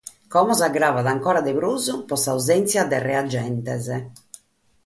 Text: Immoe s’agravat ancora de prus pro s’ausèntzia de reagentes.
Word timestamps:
Immoe 0.35 0.53
s’agravat 0.59 1.09
ancora 1.11 1.43
de 1.47 1.53
prus 1.57 1.85
pro 2.07 2.17
s’ausèntzia 2.23 2.83
de 2.91 2.97
reagentes. 3.07 3.85